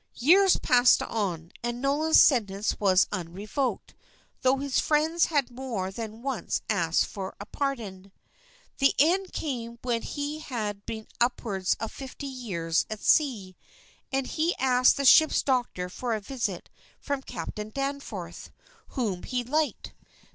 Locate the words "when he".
9.83-10.39